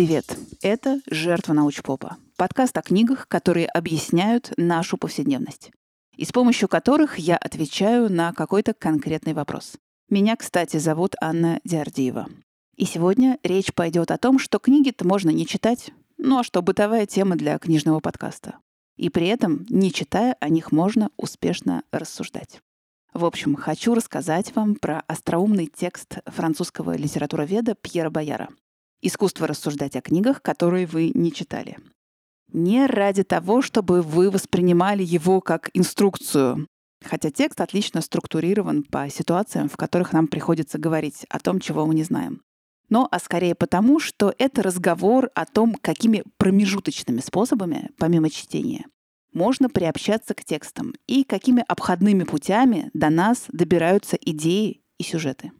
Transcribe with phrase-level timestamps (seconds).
[0.00, 0.34] Привет!
[0.62, 5.72] Это «Жертва научпопа»— подкаст о книгах, которые объясняют нашу повседневность
[6.16, 9.74] и с помощью которых я отвечаю на какой-то конкретный вопрос.
[10.08, 12.28] Меня, кстати, зовут Анна Диардиева.
[12.78, 17.04] И сегодня речь пойдет о том, что книги-то можно не читать, ну а что бытовая
[17.04, 18.54] тема для книжного подкаста.
[18.96, 22.62] И при этом, не читая, о них можно успешно рассуждать.
[23.12, 28.48] В общем, хочу рассказать вам про остроумный текст французского литературоведа Пьера Бояра
[29.02, 31.78] «Искусство рассуждать о книгах, которые вы не читали».
[32.52, 36.66] Не ради того, чтобы вы воспринимали его как инструкцию,
[37.04, 41.94] хотя текст отлично структурирован по ситуациям, в которых нам приходится говорить о том, чего мы
[41.94, 42.42] не знаем.
[42.88, 48.84] Но а скорее потому, что это разговор о том, какими промежуточными способами, помимо чтения,
[49.32, 55.52] можно приобщаться к текстам и какими обходными путями до нас добираются идеи и сюжеты.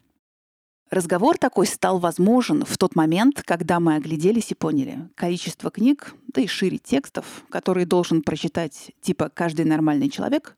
[0.90, 6.40] Разговор такой стал возможен в тот момент, когда мы огляделись и поняли, количество книг, да
[6.40, 10.56] и шире текстов, которые должен прочитать типа каждый нормальный человек,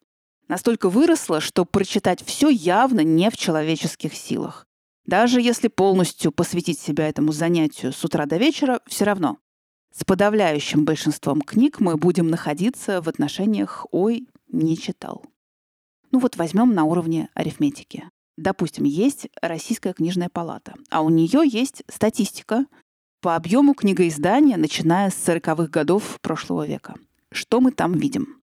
[0.49, 4.67] настолько выросло, что прочитать все явно не в человеческих силах.
[5.05, 9.37] Даже если полностью посвятить себя этому занятию с утра до вечера, все равно.
[9.95, 15.23] С подавляющим большинством книг мы будем находиться в отношениях «ой, не читал».
[16.11, 18.09] Ну вот возьмем на уровне арифметики.
[18.37, 22.67] Допустим, есть Российская книжная палата, а у нее есть статистика
[23.21, 26.95] по объему книгоиздания, начиная с 40-х годов прошлого века.
[27.31, 28.41] Что мы там видим?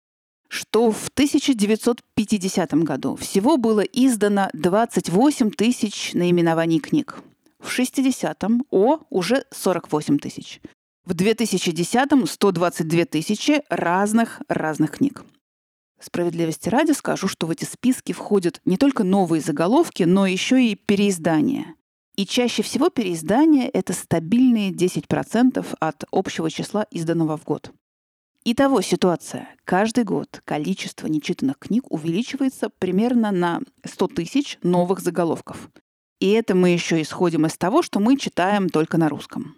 [0.49, 7.19] Что в 1950 году всего было издано 28 тысяч наименований книг.
[7.59, 10.61] В 60-м О уже 48 тысяч.
[11.05, 15.25] В 2010-м 122 тысячи разных-разных книг.
[16.03, 20.75] Справедливости ради скажу, что в эти списки входят не только новые заголовки, но еще и
[20.75, 21.77] переиздания.
[22.17, 27.71] И чаще всего переиздания— это стабильные 10% от общего числа изданного в год.
[28.45, 29.49] Итого ситуация.
[29.65, 35.71] Каждый год количество нечитанных книг увеличивается примерно на 100 тысяч новых заголовков.
[36.19, 39.55] И это мы еще исходим из того, что мы читаем только на русском.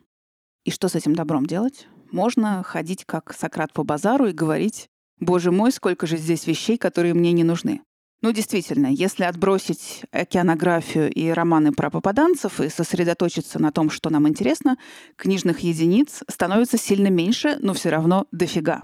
[0.65, 1.89] И что с этим добром делать?
[2.13, 7.15] Можно ходить как Сократ по базару и говорить Боже мой, сколько же здесь вещей, которые
[7.15, 7.81] мне не нужны.
[8.23, 14.27] Ну, действительно, если отбросить океанографию и романы про попаданцев и сосредоточиться на том, что нам
[14.27, 14.79] интересно,
[15.17, 18.83] книжных единиц становится сильно меньше, но все равно дофига.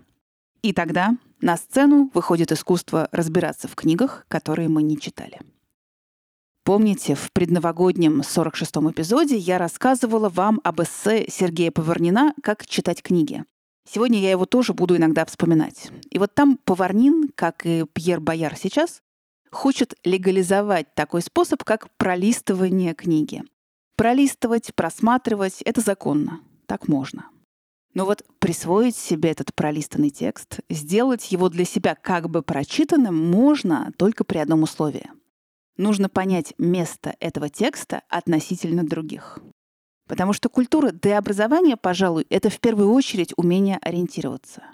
[0.61, 5.41] И тогда на сцену выходит искусство разбираться в книгах, которые мы не читали.
[6.65, 13.45] Помните, в предновогоднем 46-м эпизоде я рассказывала вам об эссе Сергея Поварнина «Как читать книги».
[13.93, 15.91] Сегодня я его тоже буду иногда вспоминать.
[16.11, 19.03] И вот там Поварнин, как и Пьер Бояр сейчас,
[19.51, 23.43] хочет легализовать такой способ, как пролистывание книги.
[23.97, 26.39] Пролистывать, просматривать— это законно.
[26.67, 27.31] Так можно.
[27.93, 33.93] Но вот присвоить себе этот пролистанный текст, сделать его для себя как бы прочитанным можно
[33.99, 35.11] только при одном условии.
[35.77, 39.41] Нужно понять место этого текста относительно других.
[40.11, 44.65] Потому что культура деобразования, пожалуй, это в первую очередь умение ориентироваться.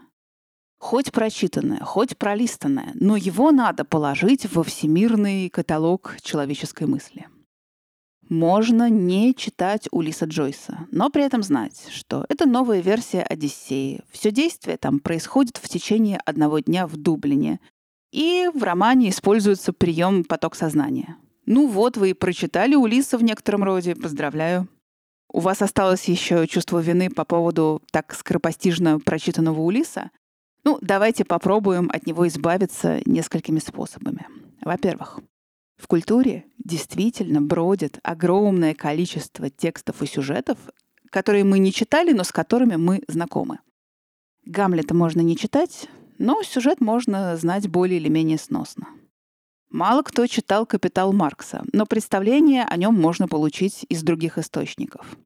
[0.79, 7.27] Хоть прочитанное, хоть пролистанное, но его надо положить во всемирный каталог человеческой мысли.
[8.31, 14.01] Можно не читать Улиса Джойса, но при этом знать, что это новая версия Одиссеи.
[14.11, 17.61] Все действие там происходит в течение одного дня в Дублине.
[18.11, 21.19] И в романе используется прием поток сознания.
[21.45, 23.95] Ну вот, вы и прочитали Улиса в некотором роде.
[23.95, 24.67] Поздравляю.
[25.37, 30.11] У вас осталось еще чувство вины по поводу так скоропостижно прочитанного Улиса?
[30.65, 34.27] Ну, давайте попробуем от него избавиться несколькими способами.
[34.63, 35.21] Во-первых,
[35.77, 40.57] в культуре действительно бродит огромное количество текстов и сюжетов,
[41.11, 43.59] которые мы не читали, но с которыми мы знакомы.
[44.47, 48.87] Гамлета можно не читать, но сюжет можно знать более или менее сносно.
[49.69, 55.19] Мало кто читал «Капитал Маркса», но представление о нем можно получить из других источников.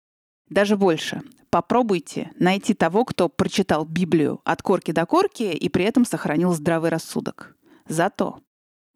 [0.51, 1.23] Даже больше.
[1.49, 6.91] Попробуйте найти того, кто прочитал Библию от корки до корки и при этом сохранил здравый
[6.91, 7.57] рассудок.
[7.89, 8.41] Зато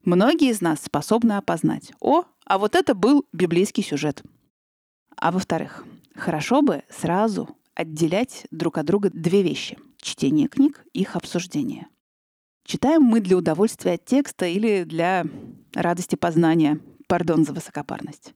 [0.05, 4.23] многие из нас способны опознать, о, а вот это был библейский сюжет.
[5.17, 5.85] А во-вторых,
[6.15, 11.89] хорошо бы сразу отделять друг от друга две вещи— чтение книг их обсуждение.
[12.65, 15.25] Читаем мы для удовольствия от текста или для
[15.75, 16.81] радости познания.
[17.07, 18.33] Пардон за высокопарность.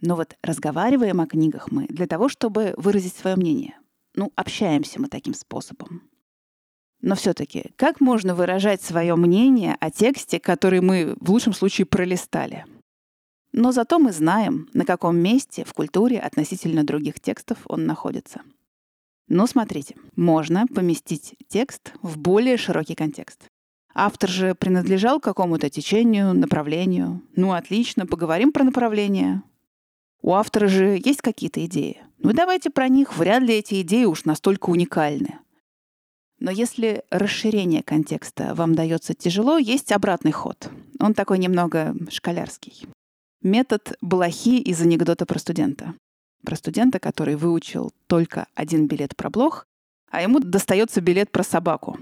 [0.00, 3.78] Но вот разговариваем о книгах мы для того, чтобы выразить свое мнение.
[4.14, 6.02] Ну, общаемся мы таким способом.
[7.02, 12.66] Но все-таки, как можно выражать свое мнение о тексте, который мы в лучшем случае пролистали?
[13.52, 18.42] Но зато мы знаем, на каком месте в культуре относительно других текстов он находится.
[19.28, 23.48] Но смотрите, можно поместить текст в более широкий контекст.
[23.94, 27.22] Автор же принадлежал какому-то течению, направлению.
[27.34, 29.42] Ну, отлично, поговорим про направление.
[30.22, 32.02] У автора же есть какие-то идеи.
[32.18, 33.16] Ну, давайте про них.
[33.16, 35.38] Вряд ли эти идеи уж настолько уникальны.
[36.38, 40.70] Но если расширение контекста вам дается тяжело, есть обратный ход.
[40.98, 42.86] Он такой немного школярский.
[43.42, 45.94] Метод Балахи из анекдота про студента.
[46.44, 49.66] Про студента, который выучил только один билет про блох,
[50.10, 51.98] а ему достается билет про собаку.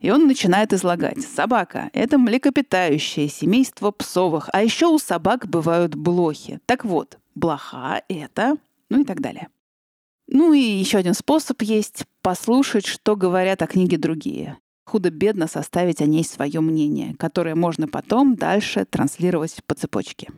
[0.00, 1.22] И он начинает излагать.
[1.22, 6.60] Собака— это млекопитающее семейство псовых, а еще у собак бывают блохи.
[6.66, 8.56] Так вот, блоха— это...
[8.90, 9.48] ну и так далее.
[10.26, 14.58] Ну и еще один способ есть— послушать, что говорят о книге другие.
[14.84, 20.28] Худо-бедно составить о ней свое мнение, которое можно потом дальше транслировать по цепочке.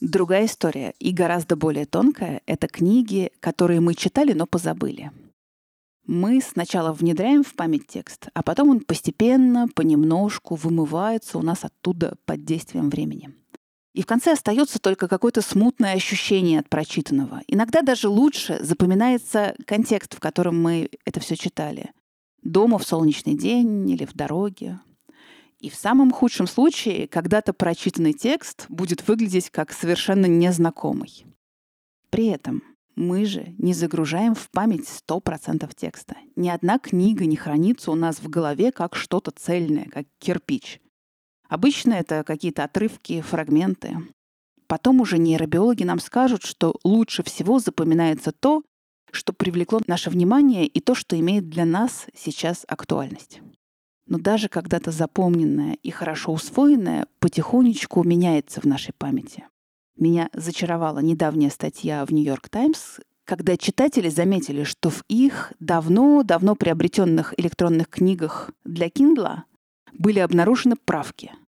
[0.00, 5.12] Другая история, и гораздо более тонкая, это книги, которые мы читали, но позабыли.
[6.06, 12.16] Мы сначала внедряем в память текст, а потом он постепенно, понемножку вымывается у нас оттуда
[12.24, 13.30] под действием времени.
[13.94, 17.42] И в конце остается только какое-то смутное ощущение от прочитанного.
[17.46, 21.92] Иногда даже лучше запоминается контекст, в котором мы это все читали.
[22.42, 24.80] Дома в солнечный день или в дороге.
[25.60, 31.24] И в самом худшем случае когда-то прочитанный текст будет выглядеть как совершенно незнакомый.
[32.10, 32.62] При этом
[32.96, 36.16] мы же не загружаем в память 100% текста.
[36.36, 40.80] Ни одна книга не хранится у нас в голове как что-то цельное, как кирпич.
[41.48, 43.98] Обычно это какие-то отрывки, фрагменты.
[44.66, 48.62] Потом уже нейробиологи нам скажут, что лучше всего запоминается то,
[49.10, 53.40] что привлекло наше внимание и то, что имеет для нас сейчас актуальность.
[54.06, 59.44] Но даже когда-то запомненное и хорошо усвоенное потихонечку меняется в нашей памяти.
[60.02, 67.38] Меня зачаровала недавняя статья в Нью-Йорк Таймс, когда читатели заметили, что в их давно-давно приобретенных
[67.38, 69.42] электронных книгах для Kindle
[69.92, 71.30] были обнаружены правки—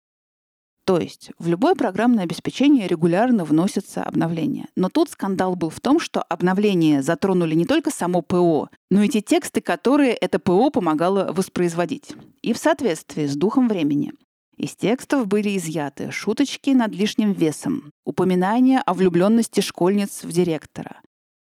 [0.84, 4.68] то есть в любое программное обеспечение регулярно вносятся обновления.
[4.76, 9.08] Но тут скандал был в том, что обновления затронули не только само ПО, но и
[9.08, 12.12] те тексты, которые это ПО помогало воспроизводить.
[12.42, 14.12] И в соответствии с духом времени.
[14.56, 21.00] Из текстов были изъяты шуточки над лишним весом, упоминания о влюбленности школьниц в директора.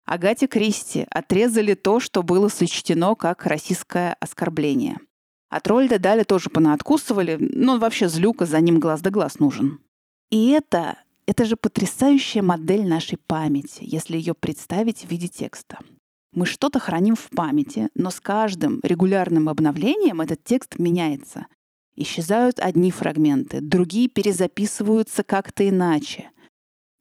[0.05, 4.97] Агате Кристи отрезали то, что было сочтено как российское оскорбление.
[5.49, 9.79] От Рольда Дали тоже понаоткусывали, но вообще злюка, за ним глаз да глаз нужен.
[10.29, 15.79] И это, это же потрясающая модель нашей памяти, если ее представить в виде текста.
[16.33, 21.47] Мы что-то храним в памяти, но с каждым регулярным обновлением этот текст меняется.
[21.99, 26.29] Исчезают одни фрагменты, другие перезаписываются как-то иначе.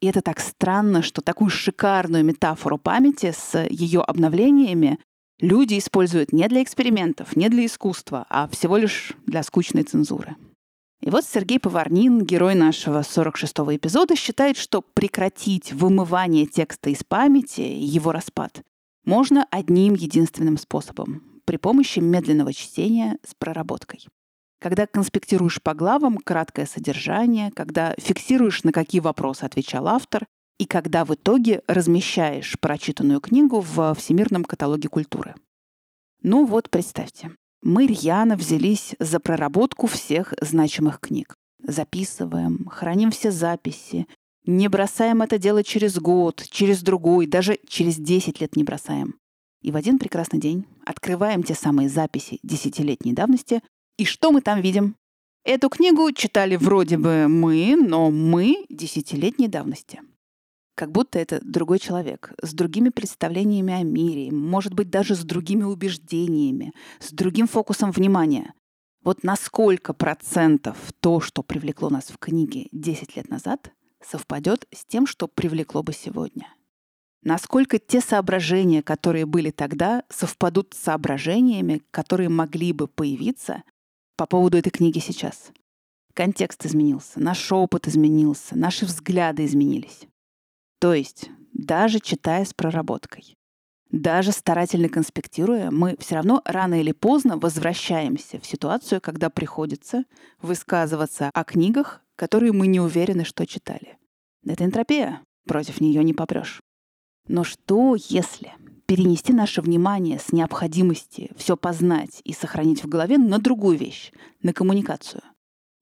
[0.00, 4.98] И это так странно, что такую шикарную метафору памяти с ее обновлениями
[5.38, 10.34] люди используют не для экспериментов, не для искусства, а всего лишь для скучной цензуры.
[11.02, 17.60] И вот Сергей Поварнин, герой нашего 46-го эпизода, считает, что прекратить вымывание текста из памяти
[17.60, 18.62] и его распад
[19.04, 24.06] можно одним единственным способом— при помощи медленного чтения с проработкой.
[24.60, 30.26] Когда конспектируешь по главам краткое содержание, когда фиксируешь, на какие вопросы отвечал автор,
[30.58, 35.34] и когда в итоге размещаешь прочитанную книгу в Всемирном каталоге культуры.
[36.22, 37.32] Ну вот, представьте,
[37.62, 41.34] мы рьяно взялись за проработку всех значимых книг.
[41.62, 44.06] Записываем, храним все записи,
[44.46, 49.16] не бросаем это дело через год, через другой, даже через 10 лет не бросаем.
[49.60, 53.60] И в один прекрасный день открываем те самые записи десятилетней давности,
[53.96, 54.96] и что мы там видим?
[55.44, 60.00] Эту книгу читали вроде бы мы, но мы десятилетней давности.
[60.74, 65.62] Как будто это другой человек, с другими представлениями о мире, может быть, даже с другими
[65.62, 68.52] убеждениями, с другим фокусом внимания.
[69.02, 73.70] Вот на сколько процентов то, что привлекло нас в книге 10 лет назад,
[74.04, 76.48] совпадет с тем, что привлекло бы сегодня?
[77.22, 83.62] Насколько те соображения, которые были тогда, совпадут с соображениями, которые могли бы появиться
[84.16, 85.52] по поводу этой книги сейчас?
[86.14, 90.06] Контекст изменился, наш опыт изменился, наши взгляды изменились.
[90.80, 93.36] То есть, даже читая с проработкой,
[93.90, 100.04] даже старательно конспектируя, мы все равно рано или поздно возвращаемся в ситуацию, когда приходится
[100.40, 103.98] высказываться о книгах, которые мы не уверены, что читали.
[104.46, 106.60] Это энтропия, против нее не попрешь.
[107.28, 108.52] Но что, если
[108.86, 114.12] перенести наше внимание с необходимости все познать и сохранить в голове на другую вещь,
[114.42, 115.22] на коммуникацию?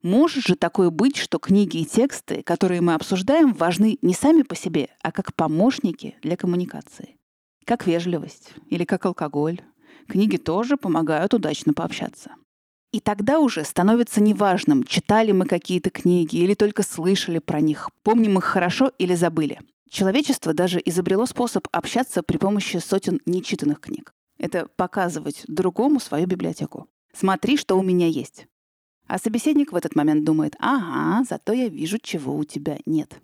[0.02, 4.54] Может же такое быть, что книги и тексты, которые мы обсуждаем, важны не сами по
[4.54, 7.16] себе, а как помощники для коммуникации.
[7.64, 9.62] Как вежливость или как алкоголь.
[10.06, 12.32] Книги тоже помогают удачно пообщаться.
[12.92, 18.38] И тогда уже становится неважным, читали мы какие-то книги или только слышали про них, помним
[18.38, 19.60] их хорошо или забыли.
[19.94, 24.12] Человечество даже изобрело способ общаться при помощи сотен нечитанных книг.
[24.38, 26.88] Это показывать другому свою библиотеку.
[27.12, 28.48] Смотри, что у меня есть.
[29.06, 33.20] А собеседник в этот момент думает, ага, зато я вижу, чего у тебя нет.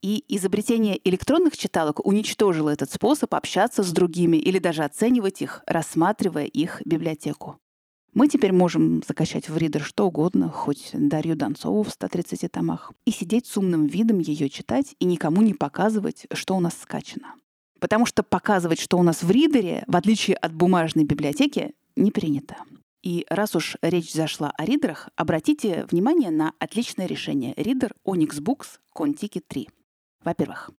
[0.00, 6.46] И изобретение электронных читалок уничтожило этот способ общаться с другими или даже оценивать их, рассматривая
[6.46, 7.60] их библиотеку.
[8.14, 13.10] Мы теперь можем закачать в ридер что угодно, хоть Дарью Донцову в 130 томах, и
[13.10, 17.34] сидеть с умным видом ее читать и никому не показывать, что у нас скачано.
[17.80, 22.56] Потому что показывать, что у нас в ридере, в отличие от бумажной библиотеки, не принято.
[23.02, 28.78] И раз уж речь зашла о ридерах, обратите внимание на отличное решение ридер Onyx Books
[28.94, 29.70] Contiki 3.
[30.22, 30.70] Во-первых,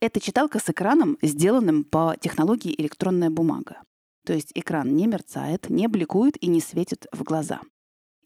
[0.00, 3.82] это читалка с экраном, сделанным по технологии электронная бумага.
[4.24, 7.60] То есть экран не мерцает, не бликует и не светит в глаза.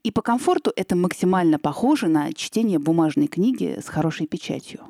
[0.02, 4.88] И по комфорту это максимально похоже на чтение бумажной книги с хорошей печатью.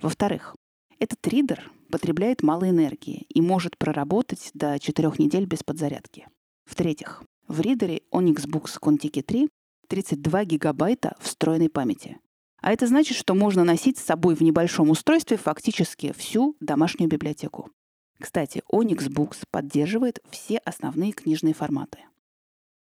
[0.00, 0.56] Во-вторых,
[0.98, 6.26] этот ридер потребляет мало энергии и может проработать до 4 недель без подзарядки.
[6.64, 9.48] В-третьих, в ридере Onyx Books Contiki 3
[9.88, 12.18] 32 гигабайта встроенной памяти.
[12.60, 17.70] А это значит, что можно носить с собой в небольшом устройстве фактически всю домашнюю библиотеку.
[18.20, 21.98] Кстати, Onyx Books поддерживает все основные книжные форматы.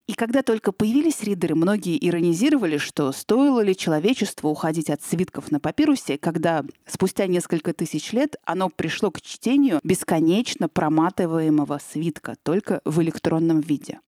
[0.08, 5.60] И когда только появились ридеры, многие иронизировали, что стоило ли человечеству уходить от свитков на
[5.60, 13.01] папирусе, когда спустя несколько тысяч лет оно пришло к чтению бесконечно проматываемого свитка, только в
[13.01, 14.00] электронном виде.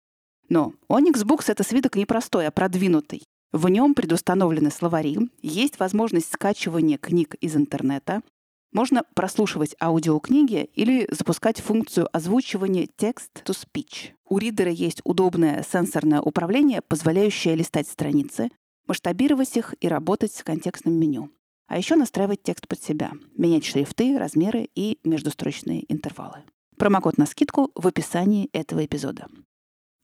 [0.50, 3.24] Но Onyx Books— это свиток не простой, а продвинутый.
[3.52, 8.22] В нем предустановлены словари, есть возможность скачивания книг из интернета,
[8.72, 14.12] можно прослушивать аудиокниги или запускать функцию озвучивания text-to-speech.
[14.30, 18.50] У ридера есть удобное сенсорное управление, позволяющее листать страницы,
[18.88, 21.32] масштабировать их и работать с контекстным меню.
[21.68, 26.44] А еще настраивать текст под себя, менять шрифты, размеры и междустрочные интервалы.
[26.78, 29.28] Промокод на скидку в описании этого эпизода.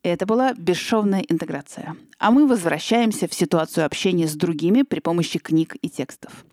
[0.03, 1.95] Это была бесшовная интеграция.
[2.19, 6.45] А мы возвращаемся в ситуацию общения с другими при помощи книг и текстов.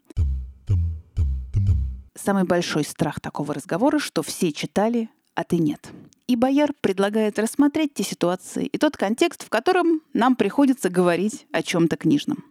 [2.23, 5.91] Самый большой страх такого разговора, что все читали, а ты нет.
[6.27, 11.63] И Бояр предлагает рассмотреть те ситуации и тот контекст, в котором нам приходится говорить о
[11.63, 12.45] чем-то книжном.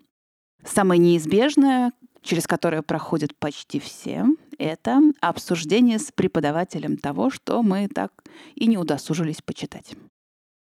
[0.66, 4.26] Самое неизбежное, через которое проходят почти все,
[4.58, 8.12] это обсуждение с преподавателем того, что мы так
[8.56, 9.94] и не удосужились почитать.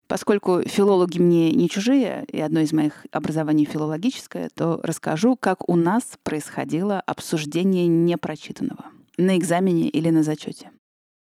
[0.08, 5.76] Поскольку филологи мне не чужие, и одно из моих образований филологическое, то расскажу, как у
[5.76, 8.86] нас происходило обсуждение непрочитанного
[9.20, 10.72] на экзамене или на зачете.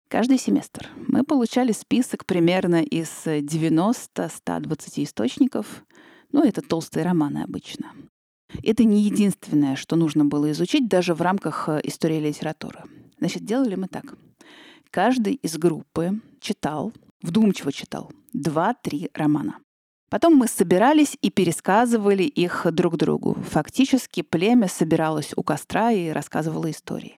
[0.09, 5.83] Каждый семестр мы получали список примерно из 90-120 источников.
[6.31, 7.91] Ну, это толстые романы обычно.
[8.63, 12.83] Это не единственное, что нужно было изучить даже в рамках э, истории литературы.
[13.19, 14.15] Значит, делали мы так.
[14.89, 19.59] Каждый из группы читал, вдумчиво читал, два-три романа.
[20.09, 23.33] Потом мы собирались и пересказывали их друг другу.
[23.49, 27.17] Фактически племя собиралось у костра и рассказывало истории.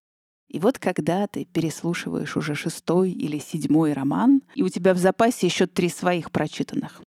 [0.50, 5.46] И вот когда ты переслушиваешь уже шестой или седьмой роман, и у тебя в запасе
[5.46, 7.01] еще три своих прочитанных,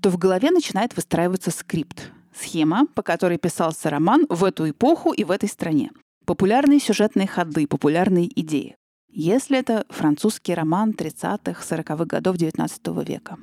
[0.00, 5.22] то в голове начинает выстраиваться скрипт, схема, по которой писался роман в эту эпоху и
[5.22, 5.92] в этой стране.
[6.26, 8.76] Популярные сюжетные ходы, популярные идеи.
[9.12, 13.38] Если это французский роман 30-х, 40-х годов XIX века,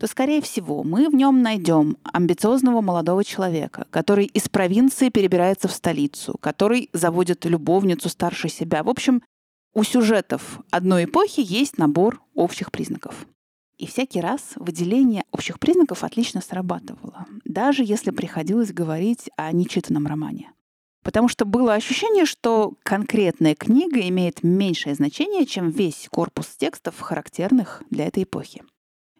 [0.00, 5.72] то, скорее всего, мы в нем найдем амбициозного молодого человека, который из провинции перебирается в
[5.72, 8.82] столицу, который заводит любовницу старше себя.
[8.82, 9.22] В общем,
[9.74, 13.26] у сюжетов одной эпохи есть набор общих признаков.
[13.76, 20.50] И всякий раз выделение общих признаков отлично срабатывало, даже если приходилось говорить о нечитанном романе.
[21.02, 27.82] Потому что было ощущение, что конкретная книга имеет меньшее значение, чем весь корпус текстов, характерных
[27.90, 28.62] для этой эпохи.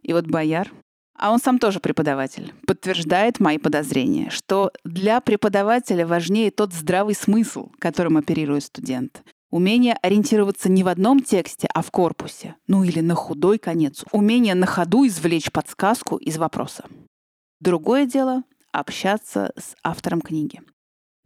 [0.02, 0.70] И вот Бояр,
[1.16, 7.70] а он сам тоже преподаватель, подтверждает мои подозрения, что для преподавателя важнее тот здравый смысл,
[7.78, 9.22] которым оперирует студент.
[9.50, 12.54] Умение ориентироваться не в одном тексте, а в корпусе.
[12.68, 14.04] Ну или на худой конец.
[14.12, 16.84] Умение на ходу извлечь подсказку из вопроса.
[17.58, 20.62] Другое дело— общаться с автором книги.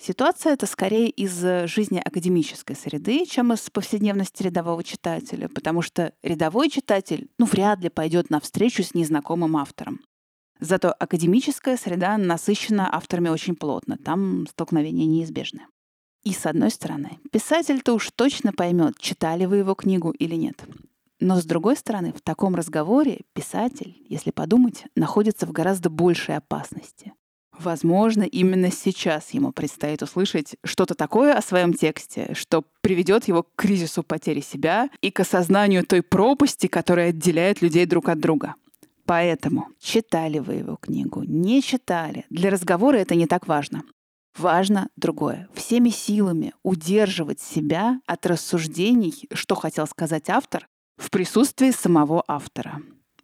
[0.01, 6.13] Ситуация это скорее из э, жизни академической среды, чем из повседневности рядового читателя, потому что
[6.23, 10.01] рядовой читатель ну, вряд ли пойдет на встречу с незнакомым автором.
[10.61, 13.97] Зато академическая среда насыщена авторами очень плотно.
[13.97, 15.63] Там столкновения неизбежны.
[16.23, 20.65] И с одной стороны, писатель-то уж точно поймет, читали вы его книгу или нет.
[21.21, 27.14] Но с другой стороны, в таком разговоре писатель, если подумать, находится в гораздо большей опасности.
[27.59, 33.49] Возможно, именно сейчас ему предстоит услышать что-то такое о своем тексте, что приведет его к
[33.57, 38.55] кризису потери себя и к осознанию той пропасти, которая отделяет людей друг от друга.
[39.07, 42.25] Поэтому читали вы его книгу, не читали.
[42.31, 43.85] Для разговора это не так важно.
[44.37, 45.49] Важно другое.
[45.55, 52.81] Всеми силами удерживать себя от рассуждений, что хотел сказать автор, в присутствии самого автора.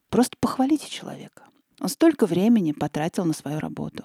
[0.09, 1.45] Просто похвалите человека.
[1.81, 4.05] Он столько времени потратил на свою работу.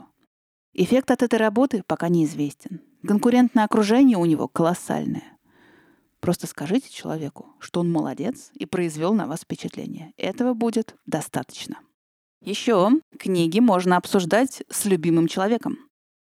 [0.77, 2.81] Эффект от этой работы пока неизвестен.
[3.07, 5.37] Конкурентное окружение у него колоссальное.
[6.19, 10.11] Просто скажите человеку, что он молодец и произвел на вас впечатление.
[10.17, 11.79] Этого будет достаточно.
[12.41, 15.77] Еще книги можно обсуждать с любимым человеком.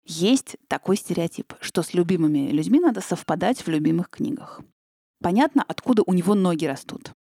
[0.04, 4.60] Есть такой стереотип, что с любимыми людьми надо совпадать в любимых книгах.
[5.22, 7.14] Понятно, откуда у него ноги растут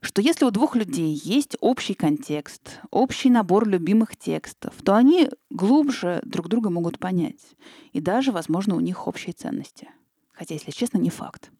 [0.00, 6.20] что если у двух людей есть общий контекст, общий набор любимых текстов, то они глубже
[6.24, 7.56] друг друга могут понять.
[7.92, 9.88] И даже, возможно, у них общие ценности.
[10.32, 11.50] Хотя, если честно, не факт.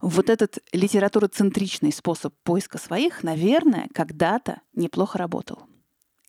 [0.00, 5.62] Вот этот литературоцентричный способ поиска своих, наверное, когда-то неплохо работал.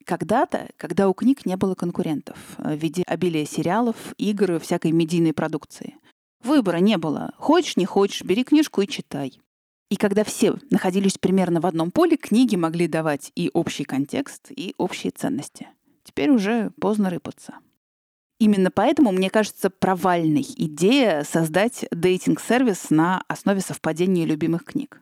[0.06, 5.98] Когда-то, когда у книг не было конкурентов в виде обилия сериалов, игр, всякой медийной продукции.
[6.44, 7.34] Выбора не было.
[7.38, 9.38] Хочешь, не хочешь, бери книжку и читай.
[9.90, 14.76] И когда все находились примерно в одном поле, книги могли давать и общий контекст, и
[14.78, 15.68] общие ценности.
[16.04, 17.56] Теперь уже поздно рыпаться.
[18.40, 25.02] Именно поэтому, мне кажется, провальной идея создать дейтинг-сервис на основе совпадения любимых книг.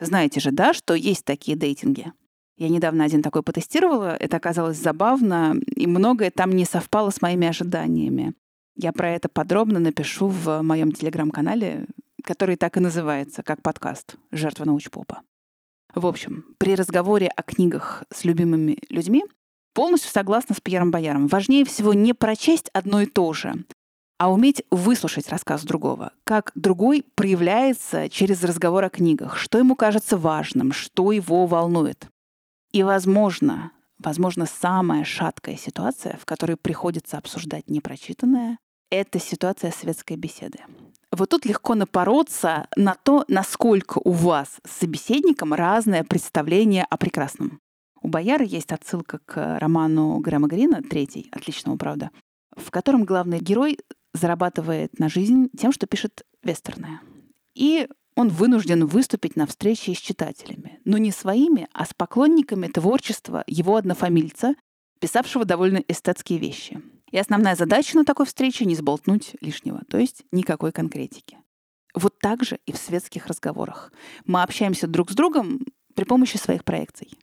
[0.00, 2.12] Знаете же, да, что есть такие дейтинги?
[2.56, 7.48] Я недавно один такой потестировала, это оказалось забавно, и многое там не совпало с моими
[7.48, 8.34] ожиданиями.
[8.76, 11.86] Я про это подробно напишу в моем телеграм-канале
[12.24, 15.22] который так и называется, как подкаст «Жертва научпопа».
[15.94, 19.24] В общем, при разговоре о книгах с любимыми людьми
[19.74, 21.28] полностью согласна с Пьером Бояром.
[21.28, 23.54] Важнее всего не прочесть одно и то же,
[24.18, 30.16] а уметь выслушать рассказ другого, как другой проявляется через разговор о книгах, что ему кажется
[30.16, 32.08] важным, что его волнует.
[32.72, 38.58] И, возможно, возможно, самая шаткая ситуация, в которой приходится обсуждать непрочитанное,
[38.90, 40.58] это ситуация светской беседы.
[41.16, 47.60] Вот тут легко напороться на то, насколько у вас с собеседником разное представление о прекрасном.
[48.02, 52.10] У Бояра есть отсылка к роману Грэма Грина, третий, отличного, правда,
[52.56, 53.78] в котором главный герой
[54.12, 57.00] зарабатывает на жизнь тем, что пишет вестерны.
[57.54, 63.44] И он вынужден выступить на встрече с читателями, но не своими, а с поклонниками творчества
[63.46, 64.54] его однофамильца,
[65.00, 66.82] писавшего довольно эстетские вещи.
[67.14, 71.38] И основная задача на такой встрече— не сболтнуть лишнего, то есть никакой конкретики.
[71.94, 73.92] Вот так же и в светских разговорах.
[74.26, 75.60] Мы общаемся друг с другом
[75.94, 77.16] при помощи своих проекций.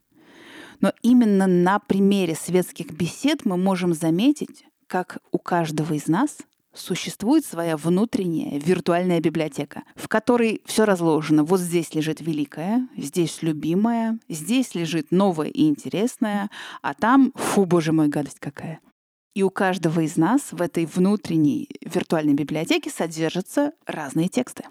[0.80, 6.38] Но именно на примере светских бесед мы можем заметить, как у каждого из нас
[6.72, 11.44] существует своя внутренняя виртуальная библиотека, в которой все разложено.
[11.44, 16.48] Вот здесь лежит великое, здесь любимое, здесь лежит новое и интересное,
[16.80, 18.80] а там, фу, боже мой, гадость какая—
[19.34, 24.64] и у каждого из нас в этой внутренней виртуальной библиотеке содержатся разные тексты.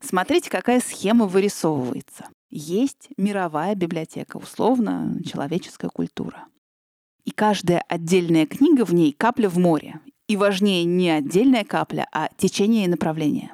[0.00, 2.28] Смотрите, какая схема вырисовывается.
[2.50, 6.46] Есть мировая библиотека, условно, человеческая культура.
[7.24, 10.00] И каждая отдельная книга в ней— капля в море.
[10.28, 13.52] И важнее не отдельная капля, а течение и направление.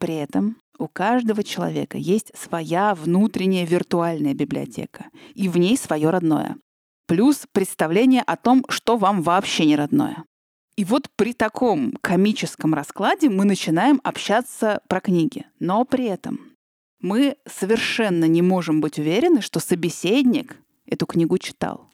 [0.00, 6.56] При этом у каждого человека есть своя внутренняя виртуальная библиотека, и в ней свое родное
[7.06, 10.24] плюс представление о том, что вам вообще не родное.
[10.76, 15.46] И вот при таком комическом раскладе мы начинаем общаться про книги.
[15.58, 16.40] Но при этом
[17.00, 21.88] мы совершенно не можем быть уверены, что собеседник эту книгу читал.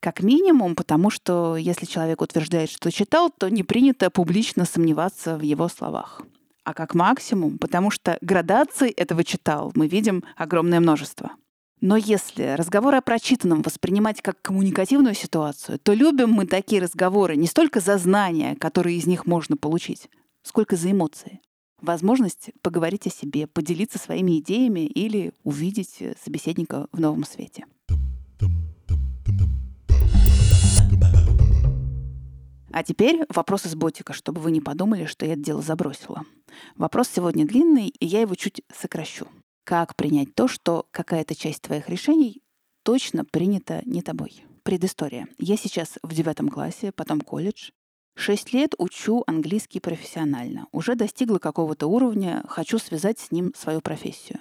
[0.00, 5.42] Как минимум, потому что если человек утверждает, что читал, то не принято публично сомневаться в
[5.42, 6.22] его словах.
[6.64, 11.32] А как максимум, потому что градаций этого читал мы видим огромное множество.
[11.84, 17.46] Но если разговоры о прочитанном воспринимать как коммуникативную ситуацию, то любим мы такие разговоры не
[17.46, 20.08] столько за знания, которые из них можно получить,
[20.42, 21.42] сколько за эмоции.
[21.82, 27.66] Возможность поговорить о себе, поделиться своими идеями или увидеть собеседника в новом свете.
[32.72, 36.22] А теперь вопрос из ботика, чтобы вы не подумали, что я это дело забросила.
[36.76, 39.26] Вопрос сегодня длинный, и я его чуть сокращу.
[39.64, 42.42] Как принять то, что какая-то часть твоих решений
[42.82, 44.44] точно принята не тобой?
[44.62, 45.26] Предыстория.
[45.38, 47.70] Я сейчас в девятом классе, потом колледж.
[48.14, 50.66] Шесть лет учу английский профессионально.
[50.70, 54.40] Уже достигла какого-то уровня, хочу связать с ним свою профессию.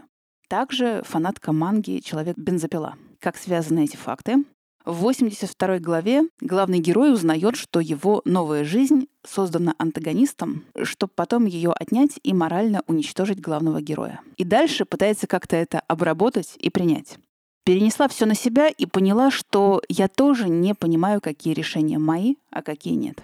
[0.50, 2.98] Также фанатка манги «Человек-бензопила».
[3.20, 4.44] Как связаны эти факты?
[4.86, 11.72] В 82 главе главный герой узнает, что его новая жизнь создана антагонистом, чтобы потом ее
[11.72, 14.20] отнять и морально уничтожить главного героя.
[14.36, 17.18] И дальше пытается как-то это обработать и принять.
[17.64, 22.62] Перенесла все на себя и поняла, что я тоже не понимаю, какие решения мои, а
[22.62, 23.24] какие нет.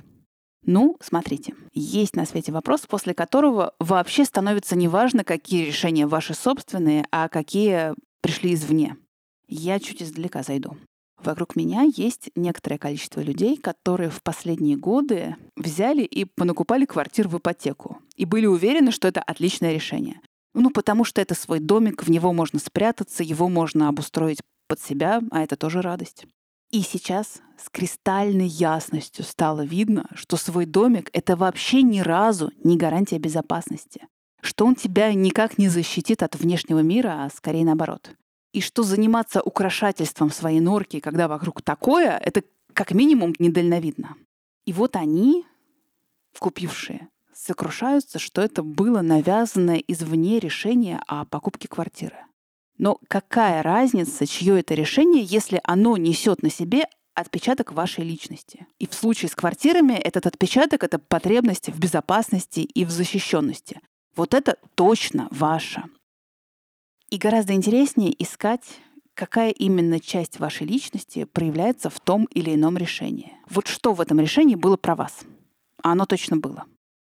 [0.66, 7.06] Ну, смотрите, есть на свете вопрос, после которого вообще становится неважно, какие решения ваши собственные,
[7.12, 8.96] а какие пришли извне.
[9.50, 10.78] Я чуть издалека зайду.
[11.24, 17.38] Вокруг меня есть некоторое количество людей, которые в последние годы взяли и понакупали квартир в
[17.38, 20.22] ипотеку и были уверены, что это отличное решение.
[20.54, 25.22] Ну, потому что это свой домик, в него можно спрятаться, его можно обустроить под себя,
[25.32, 26.26] а это тоже радость.
[26.72, 32.78] И сейчас с кристальной ясностью стало видно, что свой домик— это вообще ни разу не
[32.78, 34.02] гарантия безопасности.
[34.42, 38.12] Что он тебя никак не защитит от внешнего мира, а скорее наоборот.
[38.52, 44.16] И что заниматься украшательством своей норки, когда вокруг такое, это как минимум недальновидно.
[44.66, 45.46] И вот они,
[46.40, 52.18] купившие, сокрушаются, что это было навязанное извне решение о покупке квартиры.
[52.78, 58.66] Но какая разница, чье это решение, если оно несет на себе отпечаток вашей личности.
[58.80, 63.82] И в случае с квартирами этот отпечаток— это потребности в безопасности и в защищенности.
[64.16, 65.84] Вот это точно ваше.
[67.10, 68.80] И гораздо интереснее искать
[69.16, 73.34] какая именно часть вашей личности проявляется в том или ином решении.
[73.50, 75.24] Вот что в этом решении было про вас?
[75.84, 76.64] А оно точно было.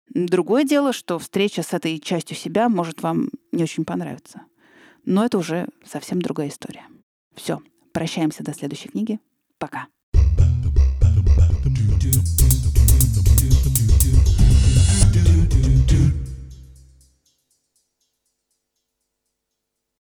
[0.10, 4.42] Другое дело, что встреча с этой частью себя может вам не очень понравиться.
[5.06, 6.84] Но это уже совсем другая история.
[7.34, 7.62] Все,
[7.94, 9.22] прощаемся до следующей книги.
[9.58, 9.88] Пока.
[15.14, 15.61] do do